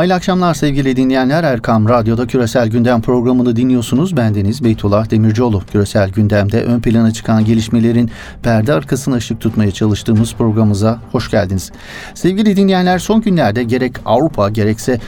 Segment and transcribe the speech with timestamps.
[0.00, 1.44] Hayırlı akşamlar sevgili dinleyenler.
[1.44, 4.16] Erkam Radyo'da Küresel Gündem programını dinliyorsunuz.
[4.16, 5.62] Bendeniz Beytullah Demircioğlu.
[5.72, 8.10] Küresel Gündem'de ön plana çıkan gelişmelerin
[8.42, 11.72] perde arkasına ışık tutmaya çalıştığımız programımıza hoş geldiniz.
[12.14, 15.00] Sevgili dinleyenler son günlerde gerek Avrupa gerekse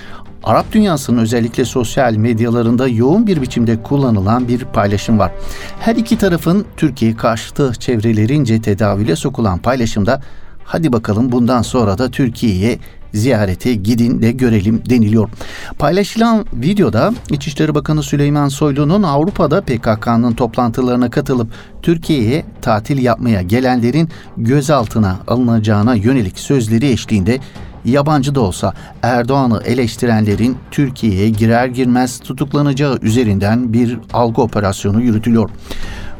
[0.45, 5.32] Arap dünyasının özellikle sosyal medyalarında yoğun bir biçimde kullanılan bir paylaşım var.
[5.80, 10.20] Her iki tarafın Türkiye karşıtı çevrelerince tedavüle sokulan paylaşımda
[10.64, 12.79] hadi bakalım bundan sonra da Türkiye'ye
[13.14, 15.28] ziyarete gidin de görelim deniliyor.
[15.78, 21.48] Paylaşılan videoda İçişleri Bakanı Süleyman Soylu'nun Avrupa'da PKK'nın toplantılarına katılıp
[21.82, 27.38] Türkiye'ye tatil yapmaya gelenlerin gözaltına alınacağına yönelik sözleri eşliğinde
[27.84, 35.51] yabancı da olsa Erdoğan'ı eleştirenlerin Türkiye'ye girer girmez tutuklanacağı üzerinden bir algı operasyonu yürütülüyor.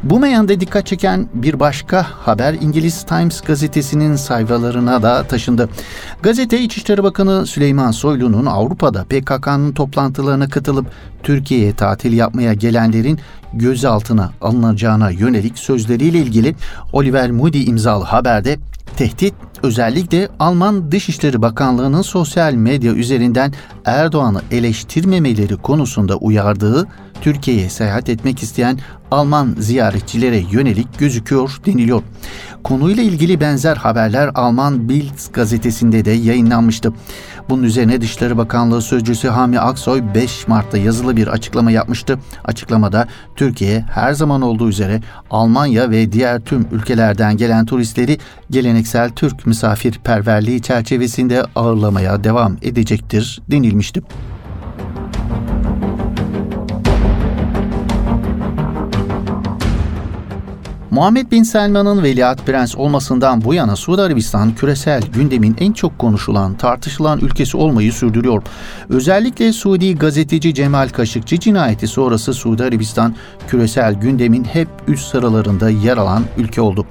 [0.03, 5.69] Bu meyanda dikkat çeken bir başka haber İngiliz Times gazetesinin sayfalarına da taşındı.
[6.21, 10.85] Gazete İçişleri Bakanı Süleyman Soylu'nun Avrupa'da PKK'nın toplantılarına katılıp
[11.23, 13.19] Türkiye'ye tatil yapmaya gelenlerin
[13.53, 16.55] gözaltına alınacağına yönelik sözleriyle ilgili
[16.93, 18.59] Oliver Moody imzalı haberde
[18.97, 23.53] tehdit özellikle Alman Dışişleri Bakanlığı'nın sosyal medya üzerinden
[23.85, 26.87] Erdoğan'ı eleştirmemeleri konusunda uyardığı
[27.21, 28.79] Türkiye'ye seyahat etmek isteyen
[29.11, 32.03] Alman ziyaretçilere yönelik gözüküyor deniliyor.
[32.63, 36.93] Konuyla ilgili benzer haberler Alman Bild gazetesinde de yayınlanmıştı.
[37.49, 42.19] Bunun üzerine Dışişleri Bakanlığı Sözcüsü Hami Aksoy 5 Mart'ta yazılı bir açıklama yapmıştı.
[42.45, 48.17] Açıklamada Türkiye her zaman olduğu üzere Almanya ve diğer tüm ülkelerden gelen turistleri
[48.51, 54.01] geleneksel Türk misafirperverliği çerçevesinde ağırlamaya devam edecektir denilmişti.
[60.93, 66.57] Muhammed Bin Selman'ın veliaht prens olmasından bu yana Suudi Arabistan küresel gündemin en çok konuşulan,
[66.57, 68.43] tartışılan ülkesi olmayı sürdürüyor.
[68.89, 73.15] Özellikle Suudi gazeteci Cemal Kaşıkçı cinayeti sonrası Suudi Arabistan
[73.47, 76.85] küresel gündemin hep üst sıralarında yer alan ülke oldu.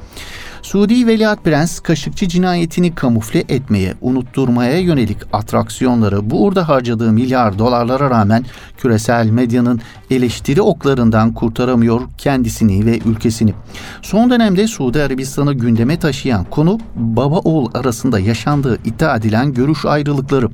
[0.73, 8.11] Suudi Veliaht Prens Kaşıkçı cinayetini kamufle etmeye, unutturmaya yönelik atraksiyonları bu uğurda harcadığı milyar dolarlara
[8.11, 8.45] rağmen
[8.79, 9.81] küresel medyanın
[10.11, 13.55] eleştiri oklarından kurtaramıyor kendisini ve ülkesini.
[14.03, 20.49] Son dönemde Suudi Arabistan'ı gündeme taşıyan konu baba oğul arasında yaşandığı iddia edilen görüş ayrılıkları.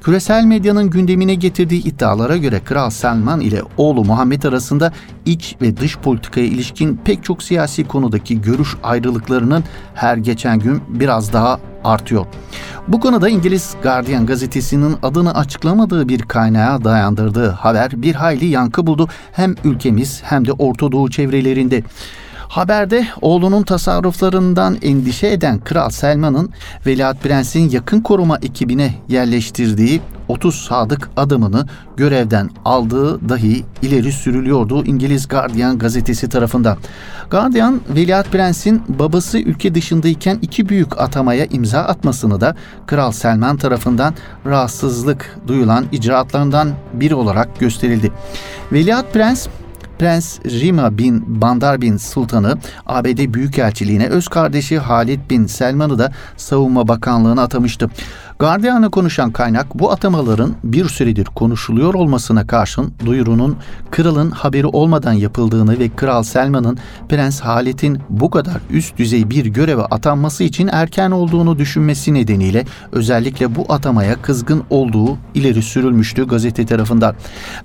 [0.00, 4.92] Küresel medyanın gündemine getirdiği iddialara göre Kral Selman ile oğlu Muhammed arasında
[5.26, 9.59] iç ve dış politikaya ilişkin pek çok siyasi konudaki görüş ayrılıklarının
[9.94, 12.26] her geçen gün biraz daha artıyor.
[12.88, 19.08] Bu konuda İngiliz Guardian gazetesinin adını açıklamadığı bir kaynağa dayandırdığı haber bir hayli yankı buldu
[19.32, 21.82] hem ülkemiz hem de Orta Doğu çevrelerinde.
[22.48, 26.50] Haberde oğlunun tasarruflarından endişe eden Kral Selman'ın
[26.86, 35.28] Veliaht Prens'in yakın koruma ekibine yerleştirdiği 30 sadık adamını görevden aldığı dahi ileri sürülüyordu İngiliz
[35.28, 36.76] Guardian gazetesi tarafından.
[37.30, 44.14] Guardian, Veliaht Prens'in babası ülke dışındayken iki büyük atamaya imza atmasını da Kral Selman tarafından
[44.46, 48.12] rahatsızlık duyulan icraatlarından biri olarak gösterildi.
[48.72, 49.48] Veliaht Prens
[50.00, 56.88] Prens Rima bin Bandar bin Sultan'ı ABD Büyükelçiliğine öz kardeşi Halid bin Selman'ı da Savunma
[56.88, 57.90] Bakanlığı'na atamıştı.
[58.40, 63.56] Guardian'a konuşan kaynak bu atamaların bir süredir konuşuluyor olmasına karşın duyurunun
[63.90, 69.82] kralın haberi olmadan yapıldığını ve Kral Selman'ın Prens Halit'in bu kadar üst düzey bir göreve
[69.82, 77.14] atanması için erken olduğunu düşünmesi nedeniyle özellikle bu atamaya kızgın olduğu ileri sürülmüştü gazete tarafından.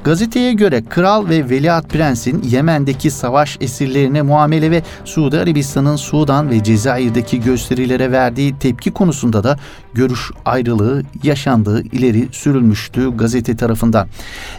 [0.04, 6.64] Gazeteye göre kral ve veliaht prensin Yemen'deki savaş esirlerine muamele ve Suudi Arabistan'ın Sudan ve
[6.64, 9.58] Cezayir'deki gösterilere verdiği tepki konusunda da
[9.94, 10.32] görüş
[10.66, 14.08] ayrılığı yaşandığı ileri sürülmüştü gazete tarafından.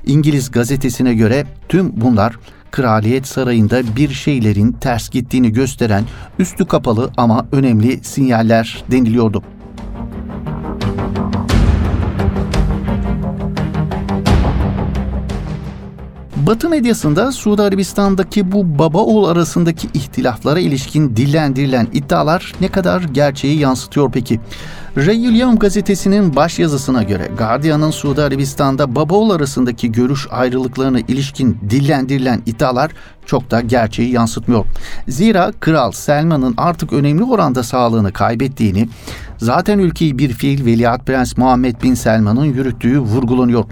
[0.06, 2.36] İngiliz gazetesine göre tüm bunlar
[2.70, 6.04] Kraliyet Sarayı'nda bir şeylerin ters gittiğini gösteren
[6.38, 9.42] üstü kapalı ama önemli sinyaller deniliyordu.
[16.46, 23.58] Batı medyasında Suudi Arabistan'daki bu baba oğul arasındaki ihtilaflara ilişkin dillendirilen iddialar ne kadar gerçeği
[23.58, 24.40] yansıtıyor peki?
[24.96, 32.42] Ray gazetesinin baş yazısına göre Guardian'ın Suudi Arabistan'da baba oğul arasındaki görüş ayrılıklarına ilişkin dillendirilen
[32.46, 32.90] iddialar
[33.26, 34.64] çok da gerçeği yansıtmıyor.
[35.08, 38.88] Zira Kral Selman'ın artık önemli oranda sağlığını kaybettiğini,
[39.38, 43.64] zaten ülkeyi bir fiil Veliaht Prens Muhammed Bin Selman'ın yürüttüğü vurgulanıyor.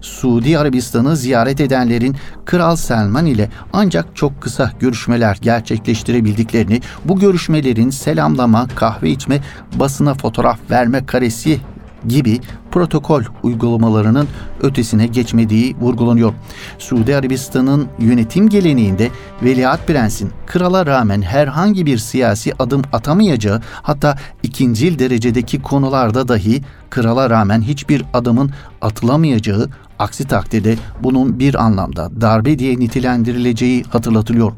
[0.00, 8.68] Suudi Arabistan'ı ziyaret edenlerin Kral Selman ile ancak çok kısa görüşmeler gerçekleştirebildiklerini, bu görüşmelerin selamlama,
[8.74, 9.40] kahve içme,
[9.74, 11.60] basına fotoğraf verme karesi
[12.08, 12.40] gibi
[12.70, 14.28] protokol uygulamalarının
[14.60, 16.32] ötesine geçmediği vurgulanıyor.
[16.78, 19.10] Suudi Arabistan'ın yönetim geleneğinde
[19.42, 27.30] Veliaht Prens'in krala rağmen herhangi bir siyasi adım atamayacağı hatta ikincil derecedeki konularda dahi krala
[27.30, 28.50] rağmen hiçbir adımın
[28.80, 34.52] atılamayacağı aksi takdirde bunun bir anlamda darbe diye nitelendirileceği hatırlatılıyor.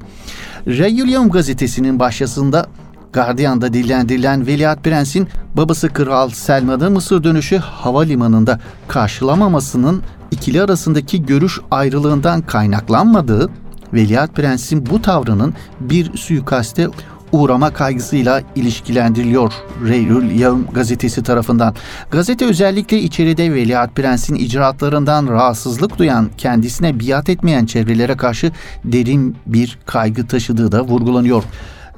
[0.66, 2.66] Regulium gazetesinin başyazında
[3.14, 12.42] Guardian'da dillendirilen Veliaht Prens'in babası Kral Selman'ı Mısır dönüşü havalimanında karşılamamasının ikili arasındaki görüş ayrılığından
[12.42, 13.50] kaynaklanmadığı,
[13.92, 16.88] Veliaht Prens'in bu tavrının bir suikaste
[17.32, 19.52] uğrama kaygısıyla ilişkilendiriliyor
[19.86, 21.74] Reyrül Yavm gazetesi tarafından.
[22.10, 28.52] Gazete özellikle içeride Veliaht Prens'in icraatlarından rahatsızlık duyan, kendisine biat etmeyen çevrelere karşı
[28.84, 31.44] derin bir kaygı taşıdığı da vurgulanıyor.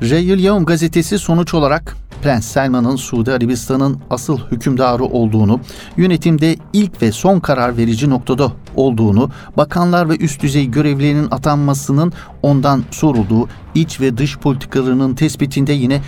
[0.03, 5.61] Reyil Yavm gazetesi sonuç olarak Prens Selman'ın Suudi Arabistan'ın asıl hükümdarı olduğunu,
[5.97, 12.13] yönetimde ilk ve son karar verici noktada olduğunu, bakanlar ve üst düzey görevlilerinin atanmasının
[12.43, 16.01] ondan sorulduğu iç ve dış politikalarının tespitinde yine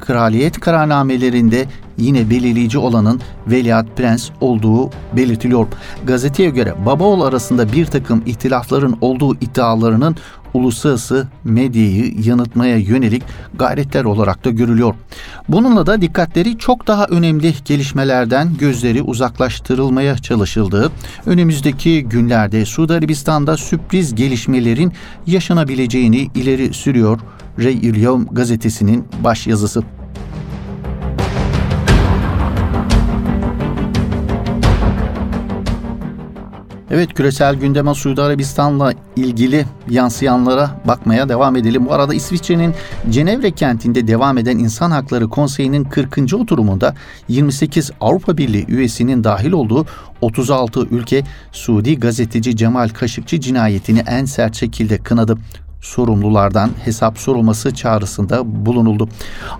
[0.00, 1.66] kraliyet kararnamelerinde
[1.98, 5.66] yine belirleyici olanın Veliaht Prens olduğu belirtiliyor.
[6.06, 10.16] Gazeteye göre baba oğul arasında bir takım ihtilafların olduğu iddialarının
[10.54, 13.22] uluslararası medyayı yanıtmaya yönelik
[13.58, 14.94] gayretler olarak da görülüyor.
[15.48, 20.92] Bununla da dikkatleri çok daha önemli gelişmelerden gözleri uzaklaştırılmaya çalışıldığı,
[21.26, 24.92] önümüzdeki günlerde Suudi Arabistan'da sürpriz gelişmelerin
[25.26, 27.20] yaşanabileceğini ileri sürüyor
[27.58, 27.80] Rey
[28.32, 29.82] gazetesinin baş yazısı.
[36.90, 41.86] Evet küresel gündeme Suudi Arabistan'la ilgili yansıyanlara bakmaya devam edelim.
[41.86, 42.74] Bu arada İsviçre'nin
[43.10, 46.34] Cenevre kentinde devam eden İnsan Hakları Konseyi'nin 40.
[46.34, 46.94] oturumunda
[47.28, 49.86] 28 Avrupa Birliği üyesinin dahil olduğu
[50.20, 55.38] 36 ülke Suudi gazeteci Cemal Kaşıkçı cinayetini en sert şekilde kınadı
[55.80, 59.08] sorumlulardan hesap sorulması çağrısında bulunuldu.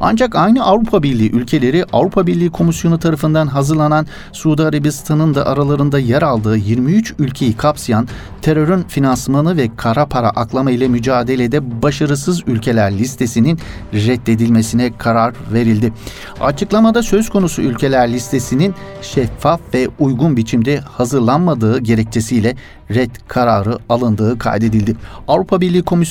[0.00, 6.22] Ancak aynı Avrupa Birliği ülkeleri Avrupa Birliği Komisyonu tarafından hazırlanan Suudi Arabistan'ın da aralarında yer
[6.22, 8.08] aldığı 23 ülkeyi kapsayan
[8.42, 13.58] terörün finansmanı ve kara para aklama ile mücadelede başarısız ülkeler listesinin
[13.94, 15.92] reddedilmesine karar verildi.
[16.40, 22.56] Açıklamada söz konusu ülkeler listesinin şeffaf ve uygun biçimde hazırlanmadığı gerekçesiyle
[22.94, 24.96] red kararı alındığı kaydedildi.
[25.28, 26.05] Avrupa Birliği Komisyonu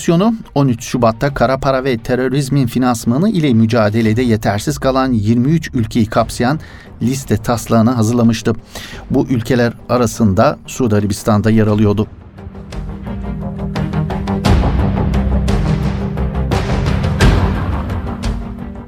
[0.55, 6.59] 13 Şubat'ta kara para ve terörizmin finansmanı ile mücadelede yetersiz kalan 23 ülkeyi kapsayan
[7.01, 8.53] liste taslağını hazırlamıştı.
[9.09, 12.07] Bu ülkeler arasında Suudi Arabistan'da yer alıyordu.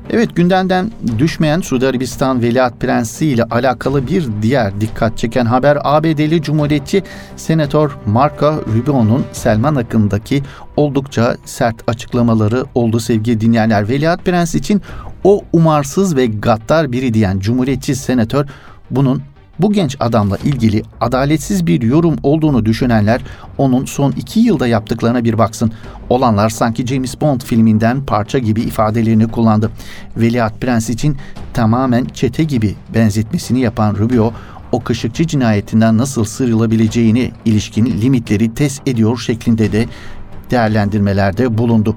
[0.09, 6.42] Evet gündemden düşmeyen Suudi Arabistan Veliaht Prensi ile alakalı bir diğer dikkat çeken haber ABD'li
[6.42, 7.04] Cumhuriyetçi
[7.36, 10.44] Senatör Marco Rubio'nun Selman hakkındaki
[10.75, 13.89] oldukça sert açıklamaları oldu sevgili dinleyenler.
[13.89, 14.81] Veliaht Prens için
[15.24, 18.45] o umarsız ve gaddar biri diyen Cumhuriyetçi Senatör
[18.92, 19.21] bunun
[19.59, 23.21] bu genç adamla ilgili adaletsiz bir yorum olduğunu düşünenler
[23.57, 25.71] onun son iki yılda yaptıklarına bir baksın.
[26.09, 29.71] Olanlar sanki James Bond filminden parça gibi ifadelerini kullandı.
[30.18, 31.18] Veliaht Prens için
[31.54, 34.33] tamamen çete gibi benzetmesini yapan Rubio,
[34.71, 39.86] o Kışıkçı cinayetinden nasıl sıyrılabileceğini ilişkin limitleri test ediyor şeklinde de
[40.51, 41.96] değerlendirmelerde bulundu.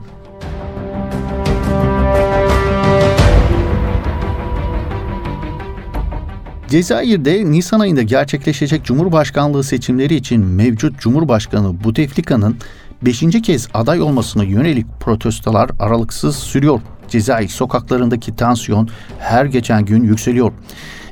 [6.70, 12.56] Cezayir'de Nisan ayında gerçekleşecek Cumhurbaşkanlığı seçimleri için mevcut Cumhurbaşkanı Bouteflika'nın
[13.02, 13.20] 5.
[13.42, 16.80] kez aday olmasına yönelik protestolar aralıksız sürüyor.
[17.08, 20.52] Cezayir sokaklarındaki tansiyon her geçen gün yükseliyor.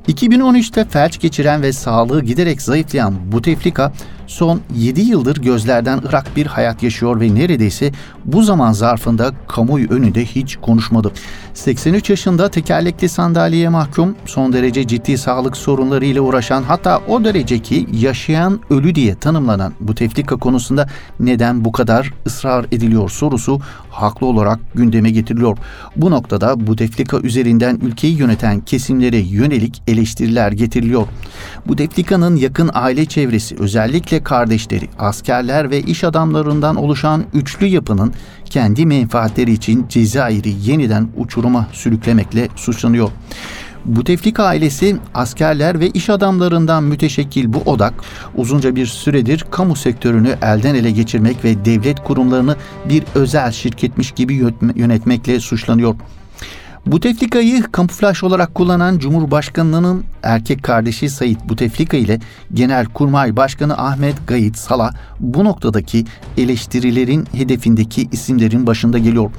[0.09, 3.93] 2013'te felç geçiren ve sağlığı giderek zayıflayan Bouteflika
[4.29, 7.93] son 7 yıldır gözlerden ırak bir hayat yaşıyor ve neredeyse
[8.25, 11.13] bu zaman zarfında kamuoyu önünde hiç konuşmadı.
[11.55, 17.87] 83 yaşında tekerlekli sandalyeye mahkum, son derece ciddi sağlık sorunlarıyla uğraşan hatta o derece ki
[17.93, 20.89] yaşayan ölü diye tanımlanan bu teflika konusunda
[21.21, 25.59] neden bu kadar ısrar ediliyor sorusu haklı olarak gündeme getiriliyor.
[25.97, 31.07] Bu noktada bu teflika üzerinden ülkeyi yöneten kesimlere yönelik eleştiriler getiriliyor.
[31.67, 38.13] Bu teflikanın yakın aile çevresi özellikle kardeşleri, askerler ve iş adamlarından oluşan üçlü yapının
[38.45, 43.11] kendi menfaatleri için Cezayir'i yeniden uçuruma sürüklemekle suçlanıyor.
[43.85, 47.95] Buteflika ailesi askerler ve iş adamlarından müteşekkil bu odak
[48.37, 52.57] uzunca bir süredir kamu sektörünü elden ele geçirmek ve devlet kurumlarını
[52.89, 54.35] bir özel şirketmiş gibi
[54.75, 55.95] yönetmekle suçlanıyor.
[56.87, 62.21] Buteflika'yı kamuflaj olarak kullanan Cumhurbaşkanı'nın erkek kardeşi Sayit Buteflika ile
[62.55, 66.05] Genelkurmay Başkanı Ahmet Gayit Sala bu noktadaki
[66.37, 69.31] eleştirilerin hedefindeki isimlerin başında geliyor.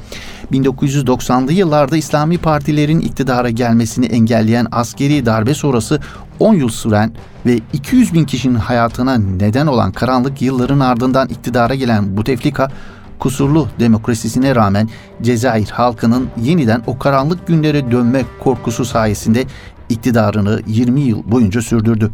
[0.51, 5.99] 1990'lı yıllarda İslami partilerin iktidara gelmesini engelleyen askeri darbe sonrası
[6.39, 7.11] 10 yıl süren
[7.45, 12.71] ve 200 bin kişinin hayatına neden olan karanlık yılların ardından iktidara gelen Buteflika
[13.19, 14.89] kusurlu demokrasisine rağmen
[15.21, 19.45] Cezayir halkının yeniden o karanlık günlere dönme korkusu sayesinde
[19.89, 22.11] iktidarını 20 yıl boyunca sürdürdü.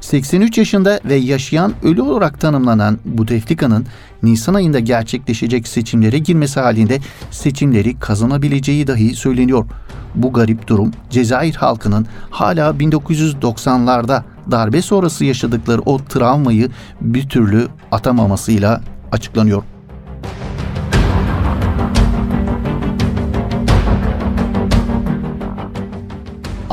[0.00, 3.86] 83 yaşında ve yaşayan ölü olarak tanımlanan Bouteflika'nın
[4.22, 6.98] Nisan ayında gerçekleşecek seçimlere girmesi halinde
[7.30, 9.66] seçimleri kazanabileceği dahi söyleniyor.
[10.14, 18.80] Bu garip durum Cezayir halkının hala 1990'larda darbe sonrası yaşadıkları o travmayı bir türlü atamamasıyla
[19.12, 19.62] açıklanıyor.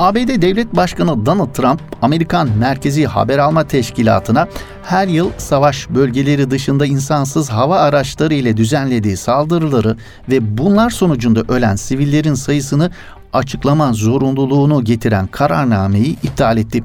[0.04, 4.48] ABD Devlet Başkanı Donald Trump, Amerikan Merkezi Haber Alma Teşkilatı'na
[4.84, 9.98] her yıl savaş bölgeleri dışında insansız hava araçları ile düzenlediği saldırıları
[10.30, 12.92] ve bunlar sonucunda ölen sivillerin sayısını
[13.34, 16.84] açıklama zorunluluğunu getiren kararnameyi iptal etti.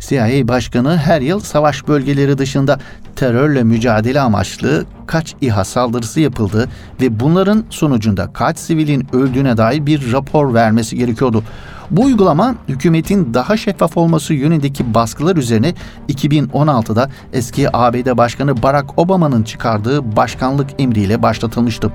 [0.00, 2.78] CIA Başkanı her yıl savaş bölgeleri dışında
[3.16, 6.68] terörle mücadele amaçlı kaç İHA saldırısı yapıldı
[7.00, 11.44] ve bunların sonucunda kaç sivilin öldüğüne dair bir rapor vermesi gerekiyordu.
[11.90, 15.74] Bu uygulama hükümetin daha şeffaf olması yönündeki baskılar üzerine
[16.08, 21.92] 2016'da eski ABD Başkanı Barack Obama'nın çıkardığı başkanlık emriyle başlatılmıştı.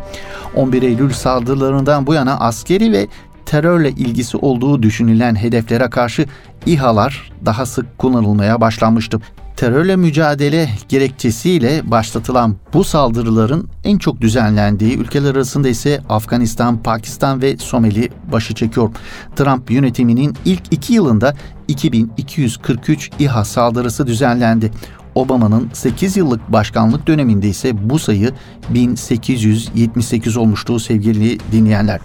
[0.55, 3.07] 11 Eylül saldırılarından bu yana askeri ve
[3.45, 6.25] terörle ilgisi olduğu düşünülen hedeflere karşı
[6.65, 9.19] İHA'lar daha sık kullanılmaya başlanmıştı.
[9.57, 17.57] Terörle mücadele gerekçesiyle başlatılan bu saldırıların en çok düzenlendiği ülkeler arasında ise Afganistan, Pakistan ve
[17.57, 18.89] Somali başı çekiyor.
[19.35, 21.35] Trump yönetiminin ilk iki yılında
[21.67, 24.71] 2243 İHA saldırısı düzenlendi.
[25.15, 28.31] Obama'nın 8 yıllık başkanlık döneminde ise bu sayı
[28.69, 31.99] 1878 olmuştu sevgili dinleyenler.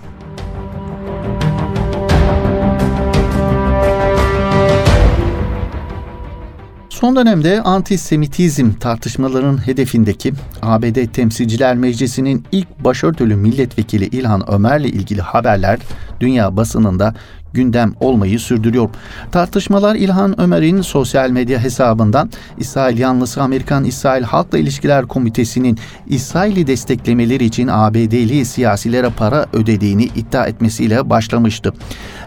[7.02, 10.32] Son dönemde antisemitizm tartışmalarının hedefindeki
[10.62, 15.78] ABD Temsilciler Meclisi'nin ilk başörtülü milletvekili İlhan Ömer'le ilgili haberler
[16.20, 17.14] dünya basınında
[17.52, 18.88] gündem olmayı sürdürüyor.
[19.32, 27.44] Tartışmalar İlhan Ömer'in sosyal medya hesabından İsrail yanlısı Amerikan İsrail Halkla İlişkiler Komitesi'nin İsrail'i desteklemeleri
[27.44, 31.72] için ABD'li siyasilere para ödediğini iddia etmesiyle başlamıştı.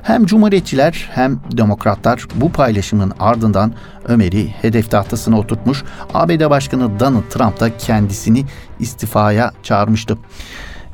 [0.03, 3.73] Hem Cumhuriyetçiler hem Demokratlar bu paylaşımın ardından
[4.07, 8.45] Ömer'i hedef tahtasına oturtmuş, ABD Başkanı Donald Trump da kendisini
[8.79, 10.17] istifaya çağırmıştı.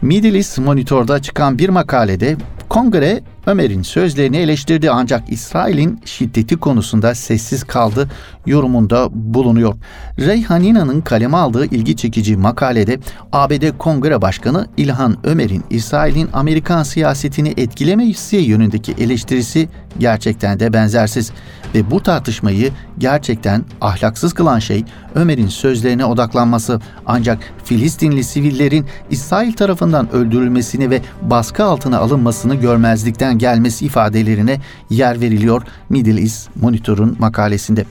[0.01, 2.37] Middle East Monitor'da çıkan bir makalede
[2.71, 8.09] Kongre Ömer'in sözlerini eleştirdi ancak İsrail'in şiddeti konusunda sessiz kaldı
[8.45, 9.75] yorumunda bulunuyor.
[10.19, 12.99] Reyhanina'nın kaleme aldığı ilgi çekici makalede
[13.31, 19.69] ABD Kongre Başkanı İlhan Ömer'in İsrail'in Amerikan siyasetini etkilemesi yönündeki eleştirisi
[19.99, 21.31] gerçekten de benzersiz
[21.75, 30.11] ve bu tartışmayı gerçekten ahlaksız kılan şey Ömer'in sözlerine odaklanması ancak Filistinli sivillerin İsrail tarafından
[30.11, 34.59] öldürülmesini ve baskı altına alınmasını görmezlikten gelmesi ifadelerine
[34.89, 37.85] yer veriliyor Middle East Monitor'un makalesinde.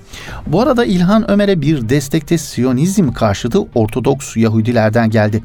[0.46, 5.42] Bu arada İlhan Ömer'e bir destekte Siyonizm karşıtı Ortodoks Yahudilerden geldi.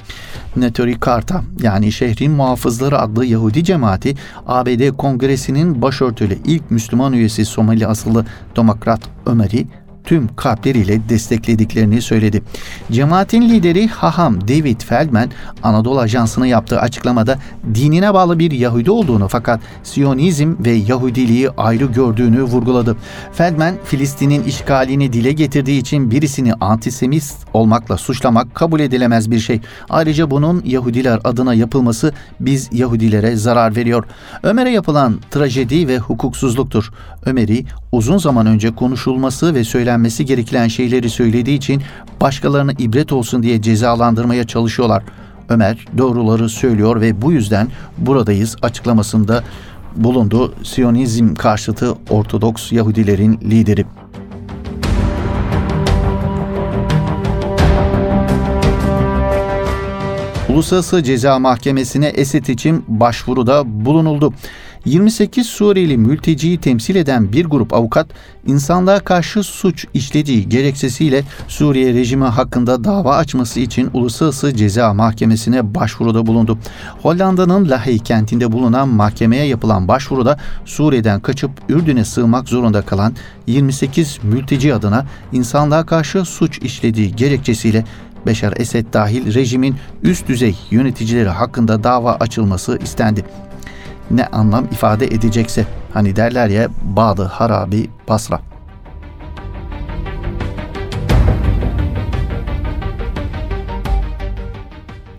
[0.55, 4.15] Netori Karta yani şehrin muhafızları adlı Yahudi cemaati
[4.47, 8.25] ABD Kongresi'nin başörtülü ilk Müslüman üyesi Somali asıllı
[8.55, 9.67] Demokrat Ömer'i
[10.05, 12.43] tüm kalpleriyle desteklediklerini söyledi.
[12.91, 15.29] Cemaatin lideri Haham David Feldman
[15.63, 17.37] Anadolu Ajansı'na yaptığı açıklamada
[17.75, 22.97] dinine bağlı bir Yahudi olduğunu fakat Siyonizm ve Yahudiliği ayrı gördüğünü vurguladı.
[23.33, 29.61] Feldman Filistin'in işgalini dile getirdiği için birisini antisemist olmakla suçlamak kabul edilemez bir şey.
[29.89, 34.03] Ayrıca bunun Yahudiler adına yapılması biz Yahudilere zarar veriyor.
[34.43, 36.91] Ömer'e yapılan trajedi ve hukuksuzluktur.
[37.25, 41.81] Ömer'i uzun zaman önce konuşulması ve söylenmesi gereken şeyleri söylediği için
[42.21, 45.03] başkalarına ibret olsun diye cezalandırmaya çalışıyorlar.
[45.49, 49.43] Ömer doğruları söylüyor ve bu yüzden buradayız açıklamasında
[49.95, 53.85] bulundu Siyonizm karşıtı Ortodoks Yahudilerin lideri.
[60.49, 64.33] Uluslararası Ceza Mahkemesi'ne Esed için başvuruda bulunuldu.
[64.85, 68.07] 28 Suriyeli mülteciyi temsil eden bir grup avukat,
[68.47, 76.27] insanlığa karşı suç işlediği gerekçesiyle Suriye rejimi hakkında dava açması için Uluslararası Ceza Mahkemesi'ne başvuruda
[76.27, 76.57] bulundu.
[77.01, 83.13] Hollanda'nın Lahey kentinde bulunan mahkemeye yapılan başvuruda Suriye'den kaçıp Ürdün'e sığmak zorunda kalan
[83.47, 87.85] 28 mülteci adına insanlığa karşı suç işlediği gerekçesiyle
[88.25, 93.25] Beşar Esed dahil rejimin üst düzey yöneticileri hakkında dava açılması istendi.
[94.11, 98.39] Ne anlam ifade edecekse hani derler ya Bağdı Harabi Basra.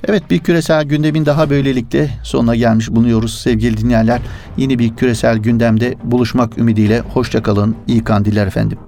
[0.08, 4.20] Evet bir küresel gündemin daha böylelikle sonuna gelmiş bulunuyoruz sevgili dinleyenler.
[4.56, 8.78] Yeni bir küresel gündemde buluşmak ümidiyle hoşçakalın, iyi kandiller efendim.